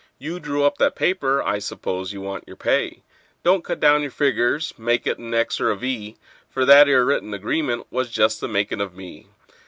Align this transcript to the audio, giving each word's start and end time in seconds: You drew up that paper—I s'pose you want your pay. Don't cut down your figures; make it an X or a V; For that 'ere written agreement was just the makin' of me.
You 0.17 0.39
drew 0.39 0.63
up 0.63 0.79
that 0.79 0.95
paper—I 0.95 1.59
s'pose 1.59 2.11
you 2.11 2.21
want 2.21 2.45
your 2.47 2.55
pay. 2.55 3.03
Don't 3.43 3.63
cut 3.63 3.79
down 3.79 4.01
your 4.01 4.09
figures; 4.09 4.73
make 4.75 5.05
it 5.05 5.19
an 5.19 5.31
X 5.31 5.61
or 5.61 5.69
a 5.69 5.77
V; 5.77 6.17
For 6.49 6.65
that 6.65 6.89
'ere 6.89 7.05
written 7.05 7.35
agreement 7.35 7.85
was 7.91 8.09
just 8.09 8.41
the 8.41 8.47
makin' 8.47 8.81
of 8.81 8.95
me. 8.95 9.27